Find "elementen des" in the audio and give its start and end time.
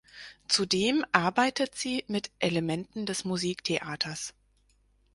2.39-3.23